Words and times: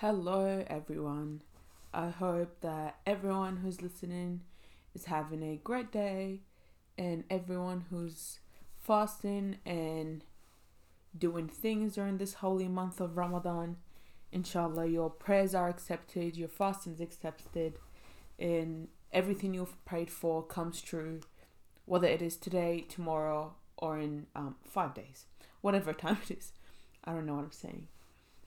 Hello, 0.00 0.62
everyone. 0.66 1.40
I 1.94 2.10
hope 2.10 2.60
that 2.60 2.96
everyone 3.06 3.56
who's 3.56 3.80
listening 3.80 4.42
is 4.94 5.06
having 5.06 5.42
a 5.42 5.56
great 5.56 5.90
day, 5.90 6.40
and 6.98 7.24
everyone 7.30 7.86
who's 7.88 8.40
fasting 8.82 9.56
and 9.64 10.22
doing 11.16 11.48
things 11.48 11.94
during 11.94 12.18
this 12.18 12.34
holy 12.34 12.68
month 12.68 13.00
of 13.00 13.16
Ramadan. 13.16 13.76
Inshallah, 14.32 14.86
your 14.86 15.08
prayers 15.08 15.54
are 15.54 15.70
accepted, 15.70 16.36
your 16.36 16.48
fasting 16.48 16.92
is 16.92 17.00
accepted, 17.00 17.78
and 18.38 18.88
everything 19.14 19.54
you've 19.54 19.82
prayed 19.86 20.10
for 20.10 20.42
comes 20.42 20.82
true, 20.82 21.20
whether 21.86 22.06
it 22.06 22.20
is 22.20 22.36
today, 22.36 22.84
tomorrow, 22.86 23.54
or 23.78 23.98
in 23.98 24.26
um, 24.36 24.56
five 24.62 24.92
days, 24.92 25.24
whatever 25.62 25.92
time 25.94 26.18
it 26.28 26.32
is. 26.32 26.52
I 27.02 27.12
don't 27.12 27.24
know 27.24 27.36
what 27.36 27.44
I'm 27.44 27.50
saying. 27.52 27.88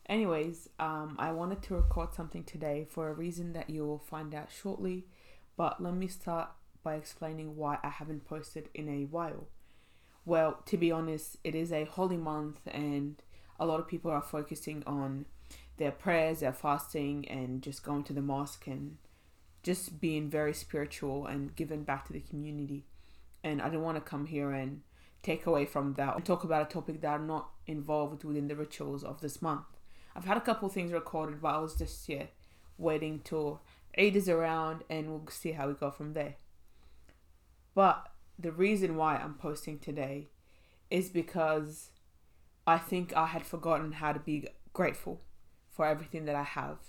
Anyways, 0.10 0.70
um, 0.80 1.16
I 1.20 1.32
wanted 1.32 1.62
to 1.62 1.76
record 1.76 2.16
something 2.16 2.44
today 2.44 2.88
for 2.90 3.10
a 3.10 3.14
reason 3.14 3.54
that 3.54 3.70
you 3.70 3.86
will 3.86 4.00
find 4.00 4.34
out 4.34 4.50
shortly, 4.52 5.06
but 5.56 5.84
let 5.84 5.94
me 5.94 6.08
start 6.08 6.50
by 6.82 6.96
explaining 6.96 7.56
why 7.56 7.78
I 7.84 7.90
haven't 7.90 8.26
posted 8.26 8.70
in 8.74 8.90
a 8.90 9.06
while. 9.06 9.48
Well, 10.26 10.64
to 10.66 10.78
be 10.78 10.92
honest, 10.92 11.38
it 11.44 11.54
is 11.54 11.72
a 11.72 11.86
holy 11.86 12.18
month, 12.18 12.60
and 12.66 13.22
a 13.60 13.68
lot 13.68 13.80
of 13.80 13.88
people 13.88 14.10
are 14.10 14.22
focusing 14.24 14.82
on 14.88 15.28
their 15.78 15.92
prayers, 15.92 16.40
their 16.40 16.54
fasting, 16.54 17.28
and 17.28 17.62
just 17.62 17.84
going 17.84 18.04
to 18.06 18.14
the 18.14 18.22
mosque 18.22 18.66
and 18.66 18.98
just 19.62 20.02
being 20.02 20.28
very 20.28 20.56
spiritual 20.56 21.28
and 21.28 21.56
giving 21.56 21.84
back 21.84 22.08
to 22.08 22.14
the 22.14 22.20
community. 22.20 22.84
And 23.44 23.62
I 23.62 23.70
don't 23.70 23.84
want 23.84 23.98
to 23.98 24.02
come 24.02 24.26
here 24.26 24.50
and 24.50 24.82
take 25.22 25.46
away 25.46 25.68
from 25.68 25.94
that 25.94 26.16
and 26.16 26.26
talk 26.26 26.44
about 26.44 26.64
a 26.64 26.74
topic 26.74 27.02
that 27.02 27.08
are 27.08 27.20
not 27.20 27.52
involved 27.68 28.24
within 28.24 28.48
the 28.48 28.56
rituals 28.56 29.04
of 29.04 29.22
this 29.22 29.40
month. 29.40 29.66
I've 30.20 30.26
had 30.26 30.36
a 30.36 30.42
couple 30.42 30.68
things 30.68 30.92
recorded, 30.92 31.42
but 31.42 31.56
I 31.56 31.60
was 31.60 31.76
just 31.76 32.10
yeah 32.10 32.26
waiting 32.78 33.22
till 33.24 33.62
Eid 33.98 34.18
is 34.18 34.28
around 34.28 34.84
and 34.90 35.10
we'll 35.10 35.28
see 35.30 35.54
how 35.54 35.70
we 35.70 35.74
go 35.76 35.92
from 35.92 36.12
there. 36.12 36.36
But 37.74 38.12
the 38.38 38.52
reason 38.52 38.98
why 38.98 39.16
I'm 39.16 39.36
posting 39.36 39.80
today 39.80 40.28
is 40.90 41.10
because 41.10 41.92
I 42.68 42.78
think 42.78 43.16
I 43.16 43.28
had 43.28 43.46
forgotten 43.46 43.94
how 43.94 44.12
to 44.12 44.20
be 44.20 44.50
grateful 44.74 45.22
for 45.70 45.86
everything 45.86 46.26
that 46.26 46.36
I 46.36 46.44
have. 46.44 46.80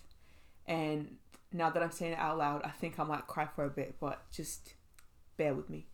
And 0.66 1.18
now 1.52 1.70
that 1.70 1.84
I'm 1.84 1.92
saying 1.92 2.14
it 2.14 2.18
out 2.18 2.38
loud, 2.38 2.62
I 2.64 2.70
think 2.70 2.98
I 2.98 3.04
might 3.04 3.28
cry 3.28 3.46
for 3.46 3.64
a 3.64 3.70
bit, 3.70 3.94
but 4.00 4.28
just 4.32 4.74
bear 5.36 5.54
with 5.54 5.70
me. 5.70 5.86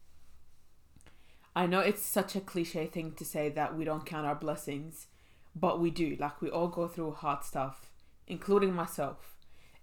I 1.54 1.66
know 1.66 1.80
it's 1.80 2.02
such 2.02 2.34
a 2.34 2.40
cliche 2.40 2.86
thing 2.86 3.12
to 3.12 3.26
say 3.26 3.50
that 3.50 3.76
we 3.76 3.84
don't 3.84 4.06
count 4.06 4.26
our 4.26 4.34
blessings 4.34 5.08
but 5.58 5.80
we 5.80 5.90
do. 5.90 6.16
Like 6.20 6.40
we 6.40 6.50
all 6.50 6.68
go 6.68 6.86
through 6.86 7.12
hard 7.12 7.42
stuff, 7.42 7.90
including 8.28 8.74
myself, 8.74 9.36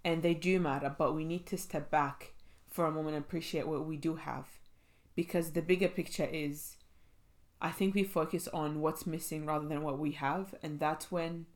and 0.05 0.21
they 0.21 0.35
do 0.35 0.59
matter. 0.59 0.95
But 0.95 1.16
we 1.16 1.25
need 1.25 1.45
to 1.47 1.57
step 1.57 1.89
back 1.89 2.35
for 2.69 2.85
a 2.85 2.91
moment 2.91 3.16
and 3.16 3.25
appreciate 3.25 3.67
what 3.67 3.85
we 3.85 3.97
do 3.97 4.16
have, 4.16 4.45
because 5.16 5.51
the 5.51 5.61
bigger 5.61 5.88
picture 5.88 6.29
is, 6.31 6.77
I 7.61 7.71
think 7.71 7.95
we 7.95 8.03
focus 8.03 8.47
on 8.53 8.81
what's 8.81 9.07
missing 9.07 9.45
rather 9.45 9.67
than 9.67 9.83
what 9.83 9.99
we 9.99 10.11
have, 10.11 10.55
and 10.63 10.79
that's 10.79 11.11
when, 11.11 11.47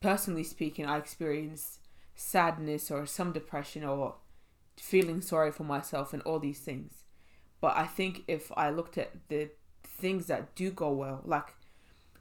personally 0.00 0.44
speaking, 0.44 0.86
I 0.86 0.98
experience 0.98 1.78
sadness 2.14 2.90
or 2.90 3.06
some 3.06 3.32
depression 3.32 3.84
or 3.84 4.16
feeling 4.76 5.20
sorry 5.20 5.52
for 5.52 5.64
myself 5.64 6.12
and 6.12 6.22
all 6.22 6.38
these 6.38 6.60
things. 6.60 7.04
But 7.60 7.76
I 7.76 7.86
think 7.86 8.22
if 8.28 8.50
I 8.56 8.70
looked 8.70 8.98
at 8.98 9.12
the 9.28 9.50
things 9.84 10.26
that 10.26 10.54
do 10.54 10.70
go 10.70 10.90
well, 10.90 11.22
like 11.24 11.54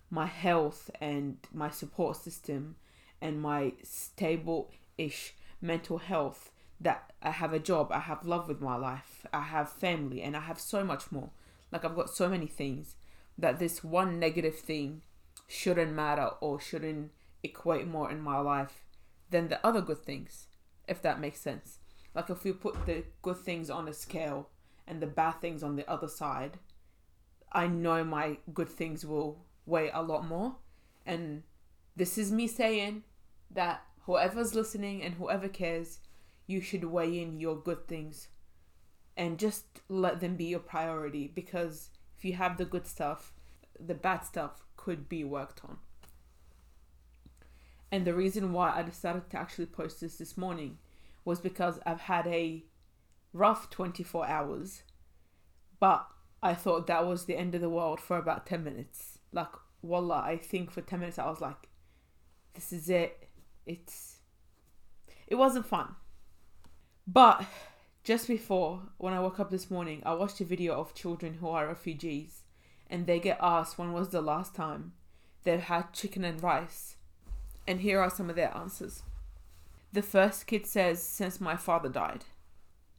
my 0.09 0.25
health 0.25 0.89
and 1.01 1.37
my 1.53 1.69
support 1.69 2.17
system 2.17 2.75
and 3.21 3.41
my 3.41 3.73
stable 3.83 4.71
ish 4.97 5.33
mental 5.61 5.97
health 5.97 6.51
that 6.79 7.11
I 7.21 7.31
have 7.31 7.53
a 7.53 7.59
job, 7.59 7.91
I 7.91 7.99
have 7.99 8.25
love 8.25 8.47
with 8.47 8.61
my 8.61 8.75
life, 8.75 9.25
I 9.33 9.41
have 9.41 9.69
family, 9.69 10.21
and 10.21 10.37
I 10.37 10.41
have 10.41 10.59
so 10.59 10.83
much 10.83 11.11
more. 11.11 11.31
Like, 11.71 11.83
I've 11.83 11.95
got 11.95 12.09
so 12.09 12.29
many 12.29 12.45
things 12.45 12.95
that 13.37 13.59
this 13.59 13.83
one 13.83 14.19
negative 14.19 14.57
thing 14.57 15.01
shouldn't 15.47 15.93
matter 15.93 16.29
or 16.39 16.59
shouldn't 16.59 17.11
equate 17.43 17.87
more 17.87 18.11
in 18.11 18.21
my 18.21 18.37
life 18.37 18.85
than 19.29 19.47
the 19.47 19.65
other 19.65 19.81
good 19.81 20.03
things, 20.03 20.47
if 20.87 21.01
that 21.01 21.19
makes 21.19 21.41
sense. 21.41 21.79
Like, 22.13 22.29
if 22.29 22.43
we 22.43 22.51
put 22.51 22.85
the 22.85 23.03
good 23.21 23.37
things 23.37 23.69
on 23.69 23.87
a 23.87 23.93
scale 23.93 24.49
and 24.87 25.01
the 25.01 25.07
bad 25.07 25.41
things 25.41 25.63
on 25.63 25.75
the 25.75 25.89
other 25.89 26.07
side, 26.07 26.59
I 27.51 27.67
know 27.67 28.03
my 28.03 28.37
good 28.53 28.69
things 28.69 29.05
will 29.05 29.39
weigh 29.67 29.91
a 29.93 30.01
lot 30.01 30.25
more. 30.25 30.55
And 31.05 31.43
this 31.95 32.17
is 32.17 32.31
me 32.31 32.47
saying 32.47 33.03
that 33.51 33.83
whoever's 34.05 34.55
listening 34.55 35.03
and 35.03 35.15
whoever 35.15 35.47
cares, 35.47 35.99
you 36.47 36.61
should 36.61 36.85
weigh 36.85 37.21
in 37.21 37.39
your 37.39 37.55
good 37.55 37.87
things 37.87 38.29
and 39.15 39.37
just 39.37 39.65
let 39.89 40.19
them 40.19 40.35
be 40.35 40.45
your 40.45 40.59
priority 40.59 41.31
because 41.33 41.89
if 42.17 42.25
you 42.25 42.33
have 42.33 42.57
the 42.57 42.65
good 42.65 42.87
stuff, 42.87 43.33
the 43.79 43.93
bad 43.93 44.21
stuff 44.21 44.63
could 44.75 45.09
be 45.09 45.23
worked 45.23 45.61
on. 45.63 45.77
And 47.91 48.05
the 48.05 48.13
reason 48.13 48.53
why 48.53 48.73
I 48.75 48.83
decided 48.83 49.29
to 49.29 49.37
actually 49.37 49.67
post 49.67 50.01
this 50.01 50.17
this 50.17 50.37
morning 50.37 50.77
was 51.25 51.39
because 51.39 51.79
I've 51.85 52.01
had 52.01 52.27
a 52.27 52.63
rough 53.33 53.69
24 53.69 54.27
hours, 54.27 54.83
but 55.79 56.07
I 56.41 56.53
thought 56.53 56.87
that 56.87 57.05
was 57.05 57.25
the 57.25 57.37
end 57.37 57.55
of 57.55 57.61
the 57.61 57.69
world 57.69 57.99
for 57.99 58.17
about 58.17 58.45
10 58.45 58.63
minutes. 58.63 59.19
Like 59.31 59.49
wallah 59.83 60.23
i 60.25 60.35
think 60.35 60.71
for 60.71 60.81
10 60.81 60.99
minutes 60.99 61.19
i 61.19 61.29
was 61.29 61.39
like 61.39 61.69
this 62.57 62.73
is 62.73 62.89
it. 62.89 63.29
It's 63.67 64.15
it 65.27 65.35
wasn't 65.35 65.67
fun. 65.67 65.95
But 67.05 67.45
just 68.03 68.27
before 68.27 68.81
when 68.97 69.13
i 69.13 69.19
woke 69.19 69.39
up 69.39 69.51
this 69.51 69.69
morning 69.69 70.01
i 70.05 70.13
watched 70.15 70.41
a 70.41 70.45
video 70.45 70.73
of 70.73 70.95
children 70.95 71.35
who 71.35 71.49
are 71.49 71.67
refugees 71.67 72.41
and 72.89 73.05
they 73.05 73.19
get 73.19 73.37
asked 73.39 73.77
when 73.77 73.93
was 73.93 74.09
the 74.09 74.21
last 74.21 74.55
time 74.55 74.93
they've 75.43 75.59
had 75.59 75.93
chicken 75.93 76.23
and 76.23 76.41
rice. 76.41 76.95
And 77.67 77.81
here 77.81 77.99
are 78.01 78.09
some 78.09 78.29
of 78.29 78.35
their 78.35 78.55
answers. 78.57 79.03
The 79.93 80.01
first 80.01 80.47
kid 80.47 80.65
says 80.65 81.03
since 81.03 81.39
my 81.39 81.57
father 81.57 81.89
died. 81.89 82.25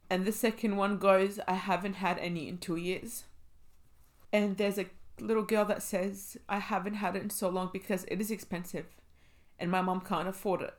And 0.09 0.23
the 0.23 0.31
second 0.31 0.77
one 0.77 0.99
goes 0.99 1.37
i 1.49 1.55
haven't 1.55 1.95
had 1.95 2.17
any 2.19 2.47
in 2.47 2.59
two 2.59 2.77
years 2.77 3.25
and 4.31 4.57
there's 4.57 4.77
a 4.77 4.87
little 5.19 5.43
girl 5.43 5.65
that 5.65 5.81
says, 5.81 6.37
I 6.47 6.59
haven't 6.59 6.95
had 6.95 7.15
it 7.15 7.23
in 7.23 7.29
so 7.29 7.49
long 7.49 7.69
because 7.73 8.05
it 8.05 8.21
is 8.21 8.31
expensive 8.31 8.85
and 9.57 9.69
my 9.69 9.81
mom 9.81 10.01
can't 10.01 10.27
afford 10.27 10.61
it. 10.61 10.73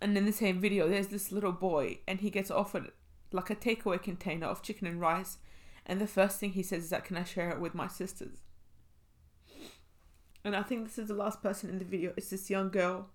And 0.00 0.16
in 0.16 0.26
the 0.26 0.32
same 0.32 0.60
video, 0.60 0.88
there's 0.88 1.08
this 1.08 1.32
little 1.32 1.52
boy 1.52 2.00
and 2.06 2.20
he 2.20 2.30
gets 2.30 2.50
offered 2.50 2.90
like 3.32 3.50
a 3.50 3.56
takeaway 3.56 4.02
container 4.02 4.46
of 4.46 4.62
chicken 4.62 4.86
and 4.86 5.00
rice. 5.00 5.38
And 5.86 6.00
the 6.00 6.06
first 6.06 6.40
thing 6.40 6.50
he 6.50 6.62
says 6.62 6.84
is 6.84 6.90
that, 6.90 7.04
Can 7.04 7.16
I 7.16 7.24
share 7.24 7.50
it 7.50 7.60
with 7.60 7.74
my 7.74 7.86
sisters? 7.86 8.38
And 10.44 10.54
I 10.54 10.62
think 10.62 10.84
this 10.84 10.98
is 10.98 11.08
the 11.08 11.14
last 11.14 11.42
person 11.42 11.70
in 11.70 11.78
the 11.78 11.84
video. 11.84 12.12
It's 12.16 12.30
this 12.30 12.50
young 12.50 12.70
girl 12.70 13.08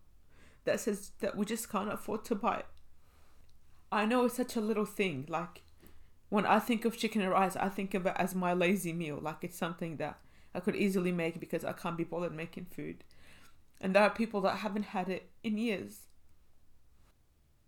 that 0.65 0.79
says 0.79 1.11
that 1.19 1.35
we 1.35 1.45
just 1.45 1.69
can't 1.69 1.91
afford 1.91 2.25
to 2.25 2.35
buy 2.35 2.57
it. 2.57 2.65
I 3.91 4.05
know 4.05 4.25
it's 4.25 4.35
such 4.35 4.55
a 4.55 4.61
little 4.61 4.85
thing, 4.85 5.25
like 5.27 5.63
when 6.31 6.45
I 6.45 6.59
think 6.59 6.85
of 6.85 6.97
chicken 6.97 7.21
and 7.21 7.29
rice, 7.29 7.57
I 7.57 7.67
think 7.67 7.93
of 7.93 8.05
it 8.05 8.13
as 8.15 8.33
my 8.33 8.53
lazy 8.53 8.93
meal. 8.93 9.19
Like 9.21 9.39
it's 9.41 9.57
something 9.57 9.97
that 9.97 10.17
I 10.55 10.61
could 10.61 10.77
easily 10.77 11.11
make 11.11 11.41
because 11.41 11.65
I 11.65 11.73
can't 11.73 11.97
be 11.97 12.05
bothered 12.05 12.33
making 12.33 12.67
food. 12.73 13.03
And 13.81 13.93
there 13.93 14.03
are 14.03 14.09
people 14.09 14.39
that 14.41 14.59
haven't 14.59 14.83
had 14.83 15.09
it 15.09 15.29
in 15.43 15.57
years. 15.57 16.03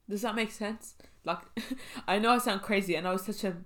Does 0.10 0.22
that 0.22 0.34
make 0.34 0.52
sense? 0.52 0.96
Like, 1.26 1.40
I 2.08 2.20
know 2.20 2.32
I 2.32 2.38
sound 2.38 2.62
crazy. 2.62 2.96
And 2.96 3.06
I 3.06 3.14
it's 3.14 3.26
such 3.26 3.44
a. 3.44 3.58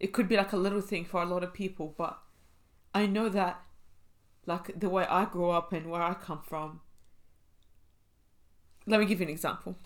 It 0.00 0.12
could 0.12 0.28
be 0.28 0.36
like 0.36 0.52
a 0.52 0.56
little 0.56 0.80
thing 0.80 1.04
for 1.04 1.22
a 1.22 1.26
lot 1.26 1.44
of 1.44 1.54
people, 1.54 1.94
but 1.96 2.18
I 2.92 3.06
know 3.06 3.28
that, 3.28 3.62
like, 4.46 4.78
the 4.78 4.88
way 4.88 5.04
I 5.04 5.26
grew 5.26 5.50
up 5.50 5.72
and 5.72 5.88
where 5.90 6.02
I 6.02 6.14
come 6.14 6.42
from. 6.42 6.80
Let 8.84 8.98
me 8.98 9.06
give 9.06 9.20
you 9.20 9.26
an 9.26 9.32
example. 9.32 9.76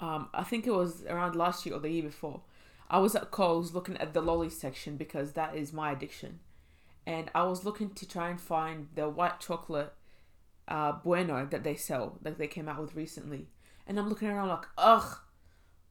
Um, 0.00 0.30
I 0.32 0.44
think 0.44 0.66
it 0.66 0.72
was 0.72 1.04
around 1.04 1.36
last 1.36 1.66
year 1.66 1.74
or 1.74 1.78
the 1.78 1.90
year 1.90 2.02
before. 2.02 2.42
I 2.90 2.98
was 2.98 3.14
at 3.14 3.30
Coles 3.30 3.74
looking 3.74 3.96
at 3.96 4.12
the 4.12 4.20
lolly 4.20 4.50
section 4.50 4.96
because 4.96 5.32
that 5.32 5.56
is 5.56 5.72
my 5.72 5.92
addiction. 5.92 6.40
And 7.06 7.30
I 7.34 7.44
was 7.44 7.64
looking 7.64 7.90
to 7.90 8.06
try 8.06 8.28
and 8.30 8.40
find 8.40 8.88
the 8.94 9.08
white 9.08 9.40
chocolate 9.40 9.92
uh, 10.68 10.92
bueno 10.92 11.46
that 11.46 11.64
they 11.64 11.74
sell, 11.74 12.18
that 12.22 12.38
they 12.38 12.46
came 12.46 12.68
out 12.68 12.80
with 12.80 12.94
recently. 12.94 13.48
And 13.86 13.98
I'm 13.98 14.08
looking 14.08 14.28
around 14.28 14.48
like, 14.48 14.66
ugh, 14.78 15.18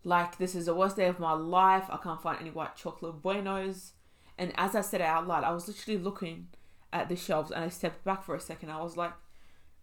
like 0.03 0.37
this 0.37 0.55
is 0.55 0.65
the 0.65 0.75
worst 0.75 0.95
day 0.95 1.07
of 1.07 1.19
my 1.19 1.33
life. 1.33 1.85
I 1.89 1.97
can't 1.97 2.21
find 2.21 2.39
any 2.39 2.49
white 2.49 2.75
chocolate 2.75 3.21
buenos. 3.21 3.93
And 4.37 4.53
as 4.55 4.75
I 4.75 4.81
said 4.81 5.01
it 5.01 5.05
out 5.05 5.27
loud, 5.27 5.43
I 5.43 5.51
was 5.51 5.67
literally 5.67 5.99
looking 5.99 6.47
at 6.93 7.09
the 7.09 7.15
shelves 7.15 7.51
and 7.51 7.63
I 7.63 7.69
stepped 7.69 8.03
back 8.03 8.23
for 8.23 8.35
a 8.35 8.39
second. 8.39 8.69
I 8.69 8.81
was 8.81 8.97
like, 8.97 9.13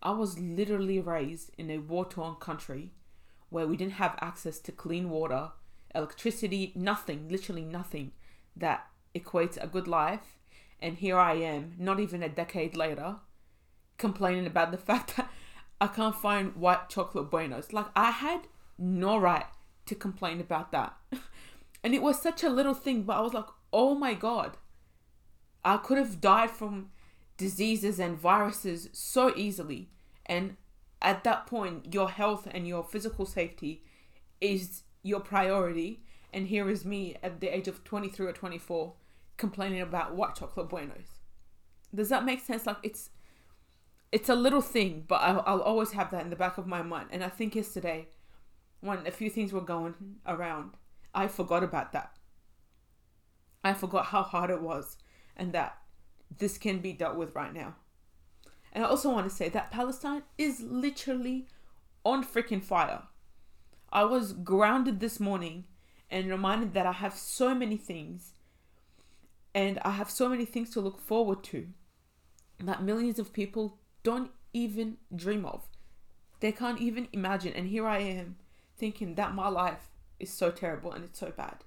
I 0.03 0.13
was 0.13 0.39
literally 0.39 1.01
raised 1.01 1.51
in 1.59 1.71
a 1.71 1.79
war 1.79 2.05
torn 2.05 2.37
country 2.37 2.93
where 3.51 3.67
we 3.67 3.77
didn't 3.77 3.95
have 3.95 4.19
access 4.21 4.59
to 4.61 4.73
clean 4.73 5.11
water 5.11 5.51
electricity, 5.99 6.73
nothing, 6.75 7.29
literally 7.29 7.65
nothing 7.65 8.13
that 8.57 8.87
equates 9.15 9.63
a 9.63 9.67
good 9.67 9.89
life. 9.89 10.39
And 10.81 10.97
here 10.97 11.19
I 11.19 11.35
am, 11.35 11.75
not 11.79 12.01
even 12.01 12.23
a 12.23 12.29
decade 12.29 12.77
later, 12.77 13.17
complaining 13.99 14.47
about 14.47 14.71
the 14.71 14.79
fact 14.89 15.17
that 15.17 15.31
I 15.81 15.89
can't 15.89 16.15
find 16.15 16.57
white 16.57 16.89
chocolate 16.89 17.31
buenos. 17.31 17.73
Like 17.73 17.87
I 17.95 18.11
had 18.11 18.43
no 18.79 19.19
right 19.19 19.47
to 19.87 19.95
complain 19.95 20.41
about 20.41 20.73
that. 20.73 20.97
and 21.85 21.95
it 21.95 22.03
was 22.03 22.21
such 22.21 22.43
a 22.43 22.49
little 22.49 22.75
thing, 22.75 23.03
but 23.03 23.17
I 23.17 23.21
was 23.21 23.35
like, 23.35 23.49
oh 23.73 23.95
my 23.95 24.15
god. 24.15 24.57
I 25.65 25.77
could 25.77 25.99
have 25.99 26.21
died 26.21 26.51
from 26.51 26.91
diseases 27.37 27.99
and 27.99 28.19
viruses 28.19 28.89
so 28.93 29.35
easily. 29.37 29.91
And 30.27 30.57
at 31.03 31.25
that 31.25 31.47
point, 31.47 31.93
your 31.93 32.09
health 32.11 32.49
and 32.51 32.67
your 32.67 32.85
physical 32.85 33.27
safety 33.27 33.85
is 34.41 34.83
your 35.03 35.21
priority. 35.21 36.03
And 36.33 36.49
here 36.49 36.69
is 36.69 36.85
me 36.85 37.17
at 37.23 37.41
the 37.41 37.55
age 37.55 37.69
of 37.69 37.85
23 37.85 38.27
or 38.27 38.33
24 38.33 38.95
complaining 39.37 39.81
about 39.81 40.15
white 40.15 40.35
chocolate 40.35 40.69
buenos. 40.69 41.21
Does 41.95 42.11
that 42.11 42.25
make 42.25 42.41
sense? 42.41 42.67
Like 42.67 42.79
it's 42.83 43.11
it's 44.11 44.29
a 44.29 44.35
little 44.35 44.63
thing, 44.63 45.05
but 45.07 45.17
I'll, 45.17 45.43
I'll 45.47 45.61
always 45.61 45.93
have 45.93 46.11
that 46.11 46.23
in 46.23 46.31
the 46.31 46.37
back 46.37 46.59
of 46.59 46.67
my 46.67 46.83
mind. 46.83 47.09
And 47.13 47.23
I 47.23 47.29
think 47.29 47.55
yesterday, 47.55 48.09
when 48.81 49.07
a 49.07 49.11
few 49.11 49.29
things 49.29 49.53
were 49.53 49.61
going 49.61 50.17
around, 50.27 50.73
I 51.15 51.29
forgot 51.29 51.63
about 51.63 51.93
that. 51.93 52.13
I 53.63 53.75
forgot 53.75 54.07
how 54.07 54.23
hard 54.23 54.51
it 54.51 54.63
was 54.63 54.97
and 55.37 55.53
that 55.53 55.79
this 56.39 56.59
can 56.59 56.79
be 56.79 56.93
dealt 56.93 57.17
with 57.17 57.35
right 57.35 57.53
now. 57.53 57.77
And 58.73 58.85
I 58.85 58.89
also 58.89 59.11
want 59.11 59.29
to 59.29 59.35
say 59.35 59.49
that 59.49 59.71
Palestine 59.71 60.23
is 60.37 60.61
literally 60.61 61.47
on 62.05 62.25
freaking 62.25 62.63
fire. 62.63 63.03
I 63.93 64.05
was 64.05 64.33
grounded 64.33 65.01
this 65.01 65.19
morning 65.19 65.65
and 66.11 66.29
reminded 66.29 66.75
that 66.75 66.87
I 66.87 66.93
have 66.93 67.15
so 67.15 67.55
many 67.55 67.77
things 67.77 68.33
and 69.55 69.79
I 69.81 69.91
have 69.91 70.11
so 70.11 70.29
many 70.29 70.45
things 70.45 70.71
to 70.71 70.81
look 70.81 71.01
forward 71.01 71.43
to 71.45 71.69
that 72.61 72.83
millions 72.83 73.19
of 73.19 73.33
people 73.33 73.79
don't 74.03 74.31
even 74.53 74.99
dream 75.15 75.45
of. 75.45 75.69
They 76.41 76.53
can't 76.53 76.81
even 76.81 77.09
imagine. 77.13 77.53
And 77.55 77.69
here 77.69 77.87
I 77.87 77.99
am 77.99 78.37
thinking 78.77 79.15
that 79.17 79.35
my 79.35 79.49
life 79.49 79.89
is 80.21 80.31
so 80.31 80.51
terrible 80.51 80.93
and 80.93 81.05
it's 81.05 81.19
so 81.19 81.33
bad. 81.37 81.65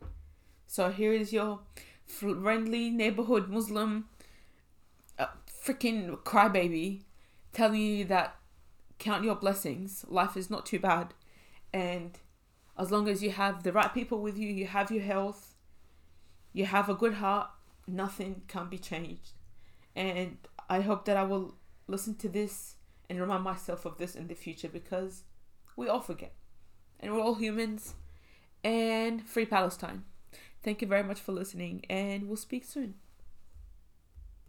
So 0.67 0.89
here 0.89 1.11
is 1.11 1.33
your 1.33 1.59
friendly 2.05 2.89
neighborhood 2.89 3.49
Muslim 3.49 4.07
uh, 5.19 5.27
freaking 5.63 6.17
crybaby 6.23 7.01
telling 7.53 7.81
you 7.81 8.05
that 8.05 8.35
count 8.99 9.23
your 9.23 9.35
blessings. 9.35 10.05
Life 10.07 10.37
is 10.37 10.49
not 10.49 10.65
too 10.65 10.79
bad. 10.79 11.13
And 11.73 12.17
as 12.77 12.91
long 12.91 13.07
as 13.07 13.23
you 13.23 13.31
have 13.31 13.63
the 13.63 13.71
right 13.71 13.93
people 13.93 14.21
with 14.21 14.37
you, 14.37 14.47
you 14.47 14.67
have 14.67 14.91
your 14.91 15.03
health, 15.03 15.55
you 16.53 16.65
have 16.65 16.89
a 16.89 16.95
good 16.95 17.15
heart, 17.15 17.49
nothing 17.87 18.43
can 18.47 18.69
be 18.69 18.77
changed. 18.77 19.31
And 19.95 20.37
I 20.69 20.81
hope 20.81 21.05
that 21.05 21.17
I 21.17 21.23
will 21.23 21.55
listen 21.87 22.15
to 22.15 22.29
this 22.29 22.75
and 23.09 23.19
remind 23.19 23.43
myself 23.43 23.85
of 23.85 23.97
this 23.97 24.15
in 24.15 24.27
the 24.27 24.35
future 24.35 24.69
because 24.69 25.23
we 25.75 25.87
all 25.87 26.01
forget. 26.01 26.33
And 26.99 27.13
we're 27.13 27.21
all 27.21 27.35
humans. 27.35 27.95
And 28.63 29.27
free 29.27 29.45
Palestine. 29.45 30.03
Thank 30.63 30.81
you 30.81 30.87
very 30.87 31.03
much 31.03 31.19
for 31.19 31.31
listening, 31.31 31.83
and 31.89 32.27
we'll 32.27 32.37
speak 32.37 32.63
soon. 32.63 33.00